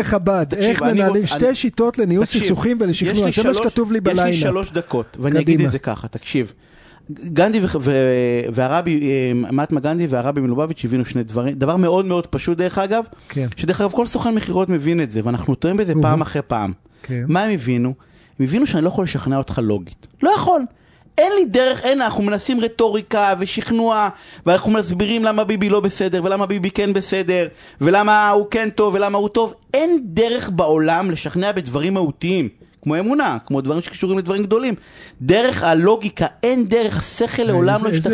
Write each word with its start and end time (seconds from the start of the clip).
וחב"ד, 0.00 0.46
איך 0.56 0.82
מנהלים 0.82 1.26
שתי 1.26 1.54
שיטות 1.54 1.98
לניהול 1.98 2.26
סכסוכים 2.26 2.78
ולשכנוע, 2.80 3.30
זה 3.30 3.42
מה 3.44 3.54
שכתוב 3.54 3.92
לי 3.92 4.00
יש 4.12 4.18
לי. 4.18 4.32
שלוש 4.32 4.70
דקות, 4.72 5.16
ואני 5.20 5.40
אגיד. 5.40 5.60
את 5.60 5.70
זה 5.70 5.78
ככה, 5.78 6.08
תקשיב. 6.08 6.52
גנדי 7.10 7.60
ו- 7.60 7.66
ו- 7.80 7.92
והרבי, 8.52 9.00
אה, 9.02 9.52
מהטמה 9.52 9.80
גנדי 9.80 10.06
והרבי 10.06 10.40
מלובביץ' 10.40 10.84
הבינו 10.84 11.04
שני 11.04 11.22
דברים, 11.22 11.54
דבר 11.54 11.76
מאוד 11.76 12.06
מאוד 12.06 12.26
פשוט 12.26 12.58
דרך 12.58 12.78
אגב, 12.78 13.04
כן. 13.28 13.46
שדרך 13.56 13.80
אגב 13.80 13.92
כל 13.92 14.06
סוכן 14.06 14.34
מכירות 14.34 14.68
מבין 14.68 15.00
את 15.00 15.10
זה, 15.10 15.20
ואנחנו 15.24 15.54
טועים 15.54 15.76
בזה. 15.76 15.92
פעם 16.02 16.20
אחרי 16.20 16.42
פעם. 16.42 16.72
כן. 17.02 17.24
מה 17.28 17.42
הם 17.42 17.50
הבינו? 17.50 17.94
הם 18.38 18.46
הבינו 18.46 18.66
שאני 18.66 18.84
לא 18.84 18.88
יכול 18.88 19.04
לשכנע 19.04 19.36
אותך 19.38 19.60
לוגית. 19.62 20.06
לא 20.22 20.30
יכול. 20.36 20.62
אין 21.18 21.32
לי 21.38 21.44
דרך, 21.44 21.82
אין, 21.84 22.00
אנחנו 22.02 22.22
מנסים 22.22 22.60
רטוריקה 22.60 23.34
ושכנוע, 23.38 24.08
ואנחנו 24.46 24.72
מסבירים 24.72 25.24
למה 25.24 25.44
ביבי 25.44 25.68
לא 25.68 25.80
בסדר, 25.80 26.20
ולמה 26.24 26.46
ביבי 26.46 26.70
כן 26.70 26.92
בסדר, 26.92 27.48
ולמה 27.80 28.30
הוא 28.30 28.46
כן 28.50 28.68
טוב, 28.70 28.94
ולמה 28.94 29.18
הוא 29.18 29.28
טוב. 29.28 29.54
אין 29.74 30.00
דרך 30.04 30.50
בעולם 30.50 31.10
לשכנע 31.10 31.52
בדברים 31.52 31.94
מהותיים, 31.94 32.48
כמו 32.82 32.98
אמונה, 32.98 33.38
כמו 33.46 33.60
דברים 33.60 33.82
שקשורים 33.82 34.18
לדברים 34.18 34.42
גדולים. 34.42 34.74
דרך 35.22 35.62
הלוגיקה, 35.62 36.26
אין 36.42 36.68
דרך, 36.68 37.02
שכל 37.02 37.42
לעולם 37.42 37.80
לא. 37.84 37.88
איזה- 37.88 38.08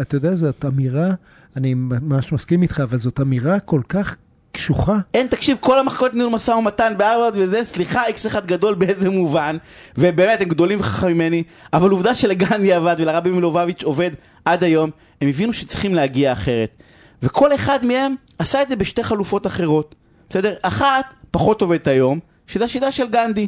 אתה 0.00 0.16
יודע, 0.16 0.34
זאת 0.34 0.64
אמירה, 0.64 1.08
אני 1.56 1.74
ממש 1.74 2.32
מסכים 2.32 2.62
איתך, 2.62 2.80
אבל 2.80 2.98
זאת 2.98 3.20
אמירה 3.20 3.60
כל 3.60 3.80
כך 3.88 4.16
קשוחה. 4.64 4.98
אין, 5.14 5.26
תקשיב, 5.26 5.56
כל 5.60 5.78
המחלקות 5.78 6.14
ניהול 6.14 6.32
משא 6.32 6.50
ומתן 6.50 6.94
בהרווארד 6.96 7.32
וזה, 7.36 7.64
סליחה, 7.64 8.06
איקס 8.06 8.26
אחד 8.26 8.46
גדול 8.46 8.74
באיזה 8.74 9.10
מובן, 9.10 9.56
ובאמת, 9.98 10.40
הם 10.40 10.48
גדולים 10.48 10.80
וחכמים 10.80 11.14
ממני, 11.18 11.42
אבל 11.72 11.90
עובדה 11.90 12.14
שלגנדי 12.14 12.72
עבד 12.72 12.96
ולרבי 12.98 13.30
מלובביץ' 13.30 13.82
עובד 13.82 14.10
עד 14.44 14.64
היום, 14.64 14.90
הם 15.20 15.28
הבינו 15.28 15.52
שצריכים 15.52 15.94
להגיע 15.94 16.32
אחרת. 16.32 16.82
וכל 17.22 17.54
אחד 17.54 17.86
מהם 17.86 18.14
עשה 18.38 18.62
את 18.62 18.68
זה 18.68 18.76
בשתי 18.76 19.04
חלופות 19.04 19.46
אחרות, 19.46 19.94
בסדר? 20.30 20.54
אחת, 20.62 21.04
פחות 21.30 21.62
עובדת 21.62 21.86
היום, 21.86 22.18
שזה 22.46 22.64
השיטה 22.64 22.92
של 22.92 23.08
גנדי. 23.08 23.46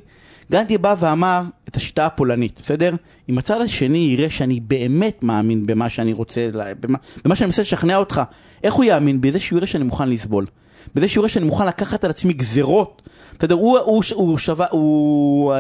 גנדי 0.53 0.79
בא 0.79 0.95
ואמר 0.99 1.43
את 1.69 1.77
השיטה 1.77 2.07
הפולנית, 2.07 2.61
בסדר? 2.65 2.95
אם 3.29 3.39
הצד 3.39 3.61
השני 3.61 3.99
יראה 3.99 4.31
שאני 4.31 4.61
באמת 4.61 5.23
מאמין 5.23 5.67
במה 5.67 5.89
שאני 5.89 6.13
רוצה, 6.13 6.49
במה, 6.81 6.99
במה 7.25 7.37
שאני 7.37 7.47
מנסה 7.47 7.63
לשכנע 7.63 7.97
אותך, 7.97 8.23
איך 8.65 8.75
הוא 8.75 8.85
יאמין? 8.85 9.21
בזה 9.21 9.41
שהוא 9.41 9.57
יראה 9.57 9.67
שאני 9.67 9.85
מוכן 9.85 10.09
לסבול. 10.09 10.47
בזה 10.95 11.09
שהוא 11.09 11.23
יראה 11.23 11.29
שאני 11.29 11.45
מוכן 11.47 11.67
לקחת 11.67 12.05
על 12.05 12.11
עצמי 12.11 12.33
גזרות. 12.33 13.03
בסדר, 13.39 13.55
הוא, 13.55 13.79
הוא, 13.79 14.03
הוא, 14.15 14.39
שווה, 14.39 14.67
הוא 14.71 15.55
אה, 15.55 15.59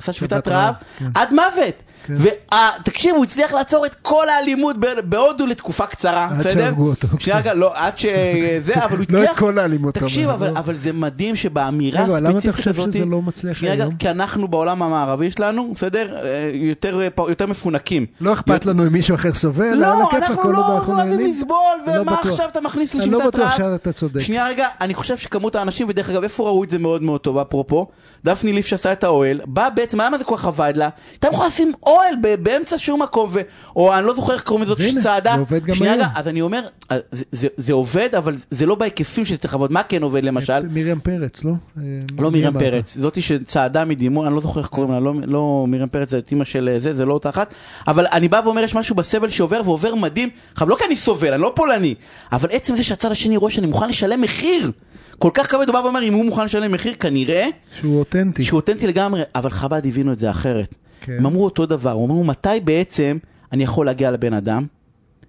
עשה 0.00 0.12
שביתת 0.12 0.48
רעב 0.48 0.64
רעב, 0.64 0.74
כן. 0.98 1.06
עד 1.14 1.34
מוות. 1.34 1.82
כן. 2.06 2.14
ותקשיב, 2.16 3.14
הוא 3.14 3.24
הצליח 3.24 3.52
לעצור 3.52 3.86
את 3.86 3.94
כל 3.94 4.28
האלימות 4.28 4.76
בהודו 5.04 5.46
לתקופה 5.46 5.86
קצרה, 5.86 6.28
עד 6.30 6.38
בסדר? 6.38 6.52
שהרגו 6.54 6.88
אותו, 6.88 7.08
שנייה 7.18 7.42
כן. 7.42 7.48
רגע, 7.48 7.54
לא, 7.54 7.72
עד 7.74 7.98
שזה, 7.98 8.74
אבל 8.84 8.96
הוא 8.96 9.06
לא 9.10 9.18
הצליח... 9.18 9.32
את 9.32 9.38
כל 9.38 9.58
האלימות. 9.58 9.94
תקשיב, 9.94 10.28
אבל- 10.28 10.46
אבל, 10.48 10.56
אבל 10.58 10.76
זה 10.76 10.92
מדהים 10.92 11.36
שבאמירה 11.36 12.02
רגע, 12.04 12.20
למה 12.20 12.28
אתה 12.28 12.38
הספציפית 12.38 12.56
חושב 12.56 12.70
הזאת... 12.80 12.92
שזה 12.92 13.04
לא 13.04 13.22
מצליח 13.22 13.56
שנייה 13.56 13.74
רגע? 13.74 13.86
כי 13.98 14.10
אנחנו 14.10 14.48
בעולם 14.48 14.82
המערבי 14.82 15.30
שלנו, 15.30 15.72
בסדר? 15.74 16.16
אה, 16.24 16.50
יותר, 16.54 17.00
אה, 17.00 17.08
יותר 17.28 17.46
מפונקים. 17.46 18.06
לא 18.20 18.32
אכפת 18.32 18.66
לנו 18.66 18.82
אם 18.86 18.92
מישהו 18.92 19.14
אחר 19.14 19.34
סובל, 19.34 19.74
לא, 19.74 19.86
אנחנו 20.14 20.52
לא 20.52 20.74
אנחנו 20.76 20.94
אוהבים. 20.94 21.30
לסבול, 21.30 21.56
אני 21.86 21.96
לא 21.96 22.00
ומה. 22.00 22.16
עכשיו 22.24 22.48
אתה 22.48 22.60
מכניס 22.60 22.94
אני 22.94 23.00
לשביתת 23.02 23.20
לא 23.20 23.26
בטוח 23.28 23.40
רעב? 23.40 23.56
שאתה 23.58 23.92
צודק. 23.92 24.20
שנייה 24.20 24.46
רגע, 24.52 24.68
אני 24.80 24.94
חושב 24.94 25.16
שכמות 25.16 25.54
האנשים, 25.54 25.86
ודרך 25.90 26.10
אגב, 26.10 26.22
איפה 26.22 26.44
ראו 26.48 26.64
את 26.64 26.70
זה 26.70 26.78
מאוד 26.78 27.02
מאוד 27.02 27.20
טוב, 27.20 27.38
אפרופו? 27.38 27.86
דפני 28.24 28.52
ליף 28.52 28.66
שעשה 28.66 28.92
את 28.92 29.04
האוהל, 29.04 29.40
בא 29.46 29.68
בעצם, 29.68 30.00
למה 30.00 30.18
זה 30.18 30.24
כל 30.24 30.36
כך 30.36 30.44
עבד 30.44 30.72
לה? 30.76 30.88
הייתה 31.12 31.28
יכולה 31.28 31.46
לשים 31.48 31.72
אוהל 31.86 32.14
באמצע 32.42 32.76
שום 32.78 33.02
מקום, 33.02 33.28
ו... 33.32 33.40
או 33.76 33.94
אני 33.94 34.06
לא 34.06 34.14
זוכר 34.14 34.32
איך 34.34 34.42
קוראים 34.42 34.64
לזאת 34.64 34.78
צעדה. 35.02 35.32
זה 35.34 35.40
עובד 35.40 35.64
גם 35.64 35.74
היום. 35.80 36.08
אז 36.14 36.28
אני 36.28 36.40
אומר, 36.40 36.60
אה, 36.92 36.96
זה- 37.12 37.24
זה- 37.32 37.48
זה 37.56 37.72
עובד, 37.72 38.14
אבל 38.14 38.34
זה 38.50 38.66
לא 38.66 38.74
בהיקפים 38.74 39.24
שזה 39.24 39.36
צריך 39.38 39.54
לעבוד. 39.54 39.72
מה 39.72 39.82
כן 39.82 40.02
עובד 40.02 40.24
למשל? 40.24 40.66
מרים 40.70 41.00
פרץ, 41.00 41.44
לא? 41.44 41.50
אה, 41.78 41.82
לא 42.18 42.30
מרים? 42.30 42.52
פרץ, 42.58 42.96
זאתי 42.98 43.22
שצעדה 43.22 43.84
מדימונה, 43.84 44.28
אני 44.28 44.34
לא 44.34 44.40
זוכר 44.40 44.60
איך 44.60 44.68
קוראים 44.68 44.92
לה, 44.92 45.00
לא, 45.00 45.12
לא 45.24 45.64
מרים 45.68 45.88
פרץ, 45.88 46.10
זה 46.10 46.20
אימא 46.30 46.44
של 46.44 46.68
אה, 46.72 46.78
זה, 46.78 46.94
זה 46.94 47.04
לא 47.04 47.14
אותה 47.14 47.28
אחת, 47.28 47.54
אבל 47.86 48.06
אני 48.12 48.28
בא 48.28 48.40
ואומר, 48.44 48.62
יש 48.62 48.74
משהו 48.74 48.94
בסבל 48.96 49.30
שעובר 49.30 49.60
ועובר 49.64 49.94
מדהים, 49.94 50.28
עכשיו 50.52 50.68
לא 50.68 50.76
כי 50.78 50.84
אני 50.84 50.96
סובל, 50.96 51.32
אני 51.32 51.42
לא 51.42 51.52
פולני, 51.56 51.94
אבל 52.32 52.48
עצם 52.52 52.76
זה 52.76 52.84
שהצד 52.84 53.10
השני 53.12 53.36
רואה 53.36 53.50
שאני 53.50 53.66
מוכן 53.66 53.88
לשלם 53.88 54.20
מחיר, 54.32 54.72
כל 55.18 55.30
כך 55.34 55.50
כבד, 55.50 55.68
הוא 55.68 55.72
בא 55.72 55.78
ואומר, 55.78 56.02
אם 56.02 56.12
הוא 56.12 56.24
מוכן 56.24 56.44
לשלם 56.44 56.72
מחיר, 56.72 56.94
כנראה 56.94 57.46
שהוא 57.80 57.98
אותנטי. 57.98 58.44
שהוא 58.44 58.56
אותנטי 58.56 58.86
לגמרי, 58.86 59.22
אבל 59.34 59.50
חב"ד 59.50 59.86
הבינו 59.86 60.12
את 60.12 60.18
זה 60.18 60.30
אחרת. 60.30 60.74
כן. 61.00 61.16
הם 61.18 61.26
אמרו 61.26 61.44
אותו 61.44 61.66
דבר, 61.66 61.90
הם 61.90 62.02
אמרו, 62.02 62.24
מתי 62.24 62.60
בעצם 62.64 63.18
אני 63.52 63.64
יכול 63.64 63.86
להגיע 63.86 64.10
לבן 64.10 64.32
אדם 64.32 64.66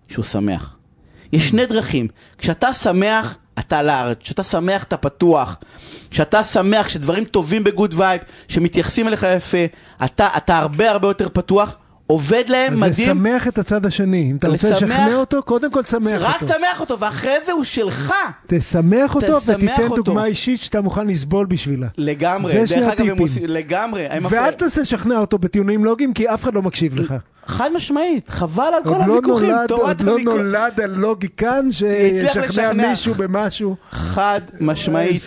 שהוא 0.08 0.26
שמח? 0.26 0.78
יש 1.34 1.50
שני 1.50 1.66
דרכים, 1.66 2.08
כשאתה 2.38 2.74
שמח, 2.74 3.38
אתה 3.60 3.84
לארץ, 3.84 4.18
כשאתה 4.20 4.44
שמח 4.44 4.84
אתה 4.84 4.98
פתוח, 4.98 5.58
כשאתה 6.10 6.44
שמח, 6.44 6.90
שדברים 6.90 7.24
טובים 7.26 7.64
בגוד 7.64 7.94
וייב, 7.98 8.22
שמתייחסים 8.48 9.08
אליך 9.08 9.26
יפה, 9.36 9.66
אתה, 10.06 10.28
אתה 10.38 10.58
הרבה 10.58 10.92
הרבה 10.92 11.08
יותר 11.08 11.28
פתוח, 11.34 11.76
עובד 12.08 12.44
להם 12.48 12.74
אז 12.74 12.80
מדהים, 12.80 13.10
לשמח 13.10 13.48
את 13.48 13.58
הצד 13.58 13.86
השני. 13.86 14.28
אם 14.32 14.36
אתה 14.36 14.48
רוצה 14.48 14.70
לשמח- 14.70 14.84
לשכנע 14.84 15.16
אותו, 15.16 15.44
קודם 15.44 15.72
כל 15.72 15.82
תשמח 15.84 16.12
רק 16.20 16.42
אותו. 16.42 16.54
תשמח 16.54 16.80
אותו, 16.82 17.00
ואחרי 17.00 17.36
זה 17.46 17.52
הוא 17.52 17.64
שלך. 17.64 18.14
תשמח 18.48 19.16
אותו 19.16 19.42
ותיתן 19.48 19.82
אותו. 19.84 19.96
דוגמה 19.96 20.26
אישית 20.26 20.62
שאתה 20.62 20.82
מוכן 20.82 21.08
לסבול 21.08 21.46
בשבילה. 21.46 21.88
לגמרי, 21.98 22.54
זה 22.54 22.68
שני 22.68 22.86
הטיפים. 22.86 23.18
עושים, 23.18 23.44
לגמרי, 23.48 24.08
ואל. 24.30 24.52
תנסה 24.52 24.82
לשכנע 24.82 25.18
אותו 25.20 25.38
בטיעונים 25.38 25.86
לוגיים, 25.86 26.14
כי 26.14 26.28
אף 26.30 26.44
אחד 26.44 26.54
לא 26.54 26.62
מקשיב 26.62 27.00
לך. 27.00 27.14
חד 27.46 27.70
משמעית, 27.76 28.30
חבל 28.30 28.64
על 28.64 28.84
כל 28.84 28.90
לא 28.90 28.96
הוויכוחים, 28.96 29.50
נולד- 29.50 29.72
עוד 29.72 30.02
לא. 30.02 30.18
נולד 30.24 30.80
הלוגיקן 30.82 31.72
שישכנע. 31.72 32.74
מישהו 32.90 33.14
במשהו. 33.14 33.76
חד 33.92 34.42
משמעית. 34.60 35.22